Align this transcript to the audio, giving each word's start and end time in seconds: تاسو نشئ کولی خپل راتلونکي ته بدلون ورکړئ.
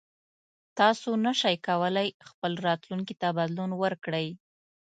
تاسو 0.79 1.09
نشئ 1.25 1.55
کولی 1.67 2.09
خپل 2.29 2.51
راتلونکي 2.67 3.15
ته 3.21 3.27
بدلون 3.37 3.71
ورکړئ. 3.81 4.27